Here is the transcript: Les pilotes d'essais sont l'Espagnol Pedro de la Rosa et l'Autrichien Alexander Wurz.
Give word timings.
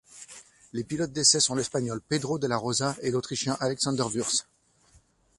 Les 0.73 0.83
pilotes 0.83 1.13
d'essais 1.13 1.39
sont 1.39 1.53
l'Espagnol 1.53 2.01
Pedro 2.01 2.39
de 2.39 2.47
la 2.47 2.57
Rosa 2.57 2.95
et 3.03 3.11
l'Autrichien 3.11 3.55
Alexander 3.59 4.01
Wurz. 4.01 4.47